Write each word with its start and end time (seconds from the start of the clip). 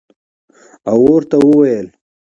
او 0.91 0.99
ورته 1.11 1.37
ووېل 1.47 1.87